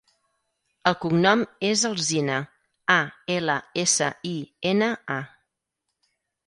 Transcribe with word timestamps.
El 0.91 0.95
cognom 1.03 1.43
és 1.69 1.83
Alsina: 1.91 2.39
a, 2.95 2.99
ela, 3.37 3.61
essa, 3.87 4.13
i, 4.35 4.37
ena, 4.75 4.93
a. 5.21 5.25